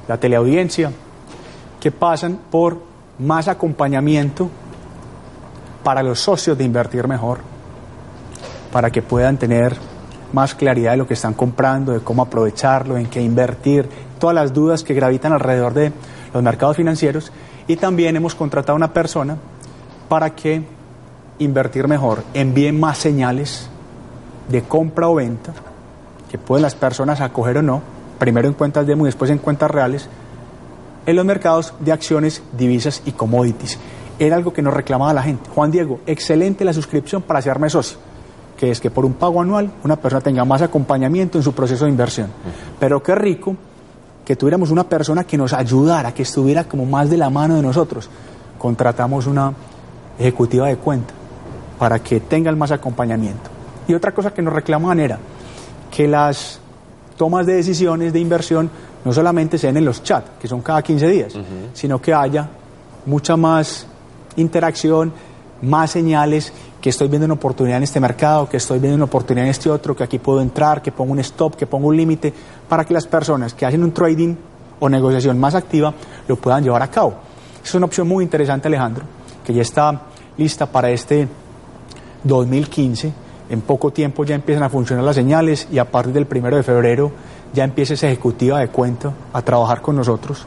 la 0.08 0.18
teleaudiencia, 0.18 0.92
que 1.84 1.92
pasan 1.92 2.40
por 2.50 2.78
más 3.20 3.50
acompañamiento 3.50 4.50
para 5.84 6.02
los 6.02 6.18
socios 6.18 6.58
de 6.58 6.64
Invertir 6.64 7.10
Mejor, 7.10 7.40
para 8.72 8.90
que 8.90 9.02
puedan 9.02 9.36
tener 9.36 9.76
más 10.32 10.56
claridad 10.56 10.92
de 10.92 10.98
lo 11.00 11.08
que 11.08 11.16
están 11.16 11.34
comprando, 11.34 11.92
de 11.92 12.00
cómo 12.00 12.22
aprovecharlo, 12.22 12.98
en 12.98 13.08
qué 13.08 13.22
invertir, 13.22 13.90
todas 14.18 14.34
las 14.34 14.54
dudas 14.54 14.82
que 14.82 14.94
gravitan 14.94 15.34
alrededor 15.34 15.74
de 15.74 15.92
los 16.34 16.42
mercados 16.42 16.78
financieros. 16.78 17.34
Y 17.68 17.76
también 17.76 18.16
hemos 18.16 18.34
contratado 18.34 18.76
a 18.76 18.78
una 18.78 18.94
persona 18.94 19.36
para 20.08 20.30
que 20.30 20.64
invertir 21.40 21.90
mejor 21.90 22.24
envíe 22.34 22.72
más 22.72 22.98
señales 22.98 23.68
de 24.48 24.62
compra 24.62 25.10
o 25.10 25.16
venta 25.16 25.52
que 26.32 26.38
pueden 26.38 26.62
las 26.62 26.76
personas 26.76 27.20
acoger 27.20 27.58
o 27.58 27.62
no, 27.62 27.82
primero 28.20 28.48
en 28.48 28.54
cuentas 28.54 28.88
demo 28.88 29.04
y 29.04 29.08
después 29.10 29.30
en 29.32 29.40
cuentas 29.40 29.70
reales, 29.70 30.08
en 31.06 31.16
los 31.16 31.26
mercados 31.26 31.74
de 31.80 31.92
acciones, 31.92 32.44
divisas 32.58 33.02
y 33.06 33.12
commodities. 33.12 33.80
Era 34.20 34.36
algo 34.36 34.54
que 34.54 34.62
nos 34.62 34.74
reclamaba 34.74 35.14
la 35.14 35.24
gente. 35.24 35.50
Juan 35.50 35.72
Diego, 35.72 36.00
excelente 36.06 36.66
la 36.66 36.74
suscripción 36.74 37.22
para 37.22 37.40
hacerme 37.40 37.70
socio 37.70 37.98
que 38.58 38.72
es 38.72 38.80
que 38.80 38.90
por 38.90 39.04
un 39.04 39.14
pago 39.14 39.42
anual 39.42 39.72
una 39.84 39.96
persona 39.96 40.22
tenga 40.22 40.46
más 40.46 40.62
acompañamiento 40.62 41.38
en 41.38 41.44
su 41.44 41.54
proceso 41.54 41.86
de 41.86 41.92
inversión. 41.92 42.30
Pero 42.80 43.02
qué 43.04 43.16
rico 43.16 43.56
que 44.24 44.36
tuviéramos 44.36 44.72
una 44.72 44.86
persona 44.86 45.26
que 45.26 45.38
nos 45.38 45.54
ayudara, 45.54 46.14
que 46.14 46.24
estuviera 46.24 46.64
como 46.64 46.86
más 46.86 47.10
de 47.10 47.18
la 47.18 47.30
mano 47.30 47.56
de 47.56 47.62
nosotros. 47.62 48.10
Contratamos 48.58 49.28
una 49.28 49.54
ejecutiva 50.18 50.68
de 50.68 50.78
cuenta 50.78 51.14
para 51.78 52.00
que 52.00 52.22
tengan 52.22 52.58
más 52.58 52.72
acompañamiento. 52.72 53.50
Y 53.88 53.94
otra 53.94 54.14
cosa 54.14 54.34
que 54.34 54.42
nos 54.42 54.54
reclamaban 54.54 55.00
era 55.00 55.20
que 55.92 56.08
las 56.08 56.60
tomas 57.18 57.46
de 57.46 57.56
decisiones 57.56 58.14
de 58.14 58.20
inversión 58.20 58.70
no 59.04 59.14
solamente 59.14 59.58
se 59.58 59.68
den 59.68 59.78
en 59.78 59.86
los 59.86 60.04
chats, 60.04 60.32
que 60.40 60.48
son 60.48 60.62
cada 60.62 60.82
15 60.82 61.08
días, 61.08 61.34
sino 61.74 62.02
que 62.02 62.14
haya 62.14 62.48
mucha 63.06 63.36
más 63.36 63.86
interacción, 64.36 65.12
más 65.62 65.92
señales 65.92 66.52
que 66.82 66.90
estoy 66.90 67.08
viendo 67.08 67.26
una 67.26 67.36
oportunidad 67.36 67.78
en 67.78 67.84
este 67.84 68.00
mercado, 68.00 68.50
que 68.50 68.58
estoy 68.58 68.80
viendo 68.80 68.96
una 68.96 69.06
oportunidad 69.06 69.46
en 69.46 69.52
este 69.52 69.70
otro, 69.70 69.96
que 69.96 70.04
aquí 70.04 70.20
puedo 70.20 70.42
entrar, 70.42 70.82
que 70.82 70.92
pongo 70.92 71.14
un 71.14 71.20
stop, 71.20 71.56
que 71.56 71.66
pongo 71.66 71.88
un 71.88 71.96
límite, 71.96 72.34
para 72.68 72.84
que 72.84 72.94
las 72.94 73.08
personas 73.08 73.54
que 73.54 73.66
hacen 73.66 73.84
un 73.84 73.94
trading 73.94 74.36
o 74.80 74.90
negociación 74.90 75.40
más 75.40 75.56
activa 75.56 75.94
lo 76.28 76.36
puedan 76.36 76.64
llevar 76.64 76.82
a 76.82 76.90
cabo. 76.90 77.14
Es 77.64 77.74
una 77.76 77.86
opción 77.86 78.08
muy 78.08 78.24
interesante, 78.24 78.68
Alejandro, 78.68 79.06
que 79.46 79.54
ya 79.54 79.62
está 79.62 80.02
lista 80.38 80.66
para 80.66 80.90
este 80.90 81.28
2015. 82.26 83.14
En 83.50 83.62
poco 83.62 83.92
tiempo 83.92 84.26
ya 84.26 84.36
empiezan 84.36 84.64
a 84.64 84.70
funcionar 84.70 85.06
las 85.06 85.16
señales 85.16 85.68
y 85.72 85.78
a 85.78 85.90
partir 85.90 86.14
del 86.14 86.26
primero 86.26 86.58
de 86.58 86.64
febrero 86.64 87.12
ya 87.54 87.64
empieza 87.64 87.94
esa 87.94 88.08
ejecutiva 88.08 88.60
de 88.60 88.68
cuenta 88.68 89.14
a 89.32 89.42
trabajar 89.42 89.82
con 89.82 89.96
nosotros, 89.96 90.46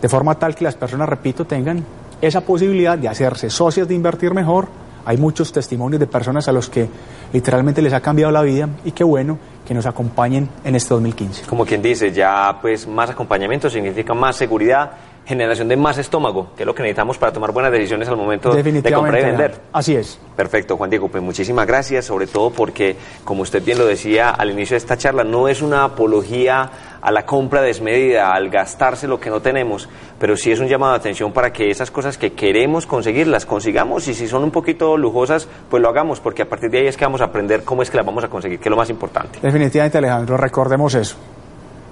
de 0.00 0.08
forma 0.08 0.36
tal 0.36 0.54
que 0.54 0.64
las 0.64 0.74
personas, 0.74 1.08
repito, 1.08 1.44
tengan 1.44 1.84
esa 2.20 2.40
posibilidad 2.40 2.96
de 2.96 3.08
hacerse 3.08 3.50
socias 3.50 3.88
de 3.88 3.94
invertir 3.94 4.32
mejor, 4.32 4.68
hay 5.04 5.16
muchos 5.18 5.52
testimonios 5.52 6.00
de 6.00 6.06
personas 6.06 6.48
a 6.48 6.52
los 6.52 6.68
que 6.68 6.88
literalmente 7.32 7.80
les 7.80 7.92
ha 7.92 8.00
cambiado 8.00 8.32
la 8.32 8.42
vida 8.42 8.68
y 8.84 8.90
qué 8.90 9.04
bueno 9.04 9.38
que 9.64 9.72
nos 9.72 9.86
acompañen 9.86 10.48
en 10.64 10.74
este 10.74 10.94
2015. 10.94 11.46
Como 11.46 11.64
quien 11.64 11.80
dice, 11.80 12.10
ya 12.10 12.58
pues 12.60 12.88
más 12.88 13.10
acompañamiento 13.10 13.70
significa 13.70 14.14
más 14.14 14.36
seguridad, 14.36 14.90
generación 15.26 15.66
de 15.68 15.76
más 15.76 15.98
estómago, 15.98 16.48
que 16.56 16.62
es 16.62 16.66
lo 16.66 16.74
que 16.74 16.82
necesitamos 16.82 17.18
para 17.18 17.32
tomar 17.32 17.52
buenas 17.52 17.72
decisiones 17.72 18.08
al 18.08 18.16
momento 18.16 18.50
de 18.54 18.92
comprar 18.92 19.20
y 19.20 19.24
vender. 19.24 19.54
Así 19.72 19.96
es. 19.96 20.20
Perfecto, 20.36 20.76
Juan 20.76 20.88
Diego, 20.88 21.08
pues 21.08 21.22
muchísimas 21.22 21.66
gracias, 21.66 22.04
sobre 22.04 22.26
todo 22.28 22.50
porque, 22.50 22.96
como 23.24 23.42
usted 23.42 23.62
bien 23.64 23.78
lo 23.78 23.86
decía 23.86 24.30
al 24.30 24.50
inicio 24.50 24.74
de 24.74 24.78
esta 24.78 24.96
charla, 24.96 25.24
no 25.24 25.48
es 25.48 25.62
una 25.62 25.84
apología 25.84 26.70
a 27.00 27.10
la 27.10 27.26
compra 27.26 27.60
desmedida, 27.62 28.32
al 28.32 28.50
gastarse 28.50 29.08
lo 29.08 29.18
que 29.18 29.30
no 29.30 29.40
tenemos, 29.40 29.88
pero 30.18 30.36
sí 30.36 30.52
es 30.52 30.60
un 30.60 30.68
llamado 30.68 30.92
de 30.92 30.98
atención 30.98 31.32
para 31.32 31.52
que 31.52 31.70
esas 31.70 31.90
cosas 31.90 32.18
que 32.18 32.32
queremos 32.32 32.86
conseguir 32.86 33.26
las 33.26 33.46
consigamos 33.46 34.06
y 34.08 34.14
si 34.14 34.28
son 34.28 34.44
un 34.44 34.50
poquito 34.50 34.96
lujosas, 34.96 35.48
pues 35.68 35.82
lo 35.82 35.88
hagamos, 35.88 36.20
porque 36.20 36.42
a 36.42 36.48
partir 36.48 36.70
de 36.70 36.78
ahí 36.78 36.86
es 36.86 36.96
que 36.96 37.04
vamos 37.04 37.20
a 37.20 37.24
aprender 37.24 37.64
cómo 37.64 37.82
es 37.82 37.90
que 37.90 37.96
las 37.96 38.06
vamos 38.06 38.22
a 38.22 38.28
conseguir, 38.28 38.58
que 38.58 38.68
es 38.68 38.70
lo 38.70 38.76
más 38.76 38.90
importante. 38.90 39.40
Definitivamente, 39.42 39.98
Alejandro, 39.98 40.36
recordemos 40.36 40.94
eso. 40.94 41.16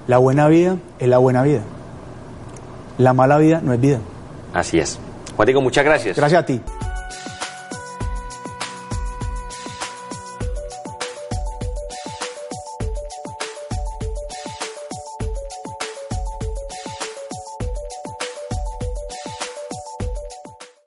La 0.07 0.19
buena 0.19 0.47
vida 0.47 0.77
es 0.99 1.07
la 1.07 1.17
buena 1.17 1.43
vida. 1.43 1.61
La 2.97 3.13
mala 3.13 3.37
vida 3.37 3.61
no 3.63 3.73
es 3.73 3.79
vida. 3.79 3.99
Así 4.53 4.79
es. 4.79 4.99
Juan 5.35 5.45
Diego, 5.45 5.61
muchas 5.61 5.83
gracias. 5.83 6.15
Gracias 6.15 6.41
a 6.41 6.45
ti. 6.45 6.61